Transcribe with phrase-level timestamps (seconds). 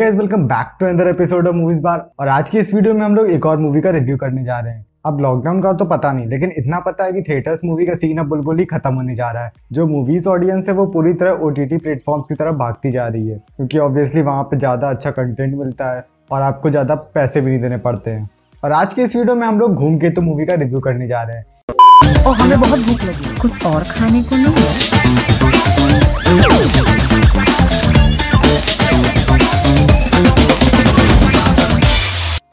[0.00, 3.00] Guys welcome back to another episode of movies बार और आज की इस वीडियो में
[3.02, 5.84] हम लोग एक और मूवी का रिव्यू करने जा रहे हैं। अब लॉकडाउन का तो
[5.84, 8.94] पता नहीं, लेकिन इतना पता है कि थिएटर्स मूवी का सीन अब बिल्कुल ही खत्म
[8.94, 12.34] होने जा रहा है। जो मूवीज़ ऑडियंस है, वो पूरी तरह ओ टी प्लेटफॉर्म्स की
[12.34, 16.42] तरफ़ भागती जा रही है। क्योंकि ऑब्वियसली वहाँ पे ज़्यादा अच्छा कंटेंट मिलता है और
[16.42, 18.28] आपको ज़्यादा पैसे भी नहीं देने पड़ते हैं।
[18.62, 21.08] और आज के इस वीडियो में हम लोग घूम के तो मूवी का रिव्यू करने
[21.08, 24.99] जा रहे हैं। और हमें बहुत भूख लगी। कुछ और खाने को नहीं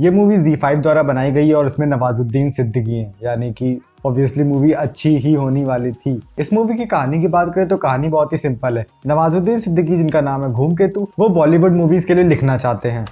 [0.00, 3.80] ये मूवी जी फाइव द्वारा बनाई गई है और इसमें नवाजुद्दीन सिद्दीकी हैं। यानी कि
[4.06, 7.76] ऑब्वियसली मूवी अच्छी ही होने वाली थी। इस मूवी की कहानी की बात करें तो
[7.76, 12.06] कहानी बहुत ही सिंपल है। नवाजुद्दीन सिद्दीकी जिनका नाम है घूम केतु वो बॉलीवुड मूवीज़
[12.06, 13.04] के लिए लिखना चाहते हैं।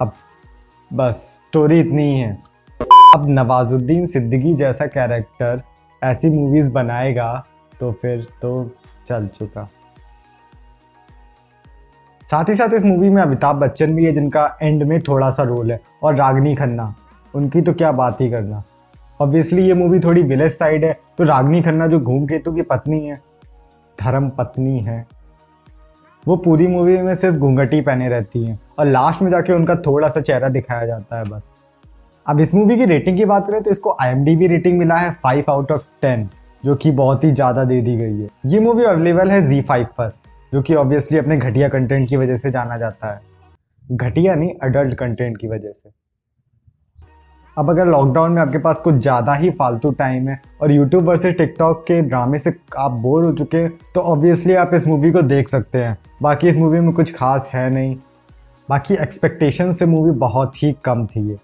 [0.00, 0.12] अब
[0.90, 2.32] बस स्टोरी इतनी ही है।
[3.14, 5.62] अब नवाजुद्दीन सिद्दीकी जैसा कैरेक्टर
[6.02, 7.32] ऐसी मूवीज़ बनाएगा
[7.80, 8.52] तो फिर तो
[9.08, 9.68] चल चुका।
[12.28, 15.42] साथ ही साथ इस मूवी में अमिताभ बच्चन भी है, जिनका एंड में थोड़ा सा
[15.44, 16.94] रोल है, और रागनी खन्ना।
[17.34, 18.62] उनकी तो क्या बात ही करना।
[19.20, 23.00] ऑब्वियसली ये मूवी थोड़ी विलेज साइड है तो रागनी खन्ना जो घूम केतु की पत्नी
[23.00, 23.20] है,
[23.98, 25.06] धर्म पत्नी है,
[26.24, 30.08] वो पूरी मूवी में सिर्फ़ घूंघटी पहने रहती हैं, और लास्ट में जाके उनका थोड़ा
[30.08, 31.54] सा चेहरा दिखाया जाता है बस।
[32.26, 35.50] अब इस मूवी की रेटिंग की बात करें तो इसको आई रेटिंग मिला है फाइव
[35.50, 36.28] आउट ऑफ़ टेन
[36.62, 39.86] जो कि बहुत ही ज़्यादा दे दी गई है। ये मूवी अवेलेबल है जी फाइव
[39.98, 40.12] पर।
[40.52, 43.20] जो कि ऑब्वियसली अपने घटिया कंटेंट की वजह से जाना जाता है।
[43.84, 45.90] घटिया नहीं अडल्ट कंटेंट की वजह से।
[47.56, 51.34] अब अगर लॉकडाउन में आपके पास कुछ ज़्यादा ही फालतू टाइम है और यूट्यूब वर्सेस
[51.34, 55.22] टिकटॉक के ड्रामे से आप बोर हो चुके हैं तो ऑब्वियसली आप इस मूवी को
[55.24, 57.96] देख सकते हैं। बाकी इस मूवी में कुछ खास है नहीं।
[58.68, 61.38] बाकी एक्सपेक्टेशन से मूवी बहुत ही कम थी ये।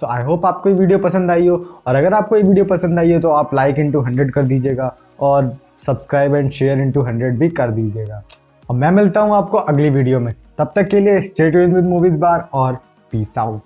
[0.00, 2.98] सो आई होप आपको ये वीडियो पसंद आई हो। और अगर आपको ये वीडियो पसंद
[2.98, 7.38] आई हो तो आप लाइक इंटू हंड्रेड कर दीजिएगा और subscribe and share into hundred
[7.38, 8.22] भी कर दीजिएगा।
[8.68, 12.18] और मैं मिलता हूँ आपको अगली वीडियो में। तब तक के लिए स्टेट विद मूवीज़
[12.18, 12.74] बार और
[13.12, 13.60] पीस आउट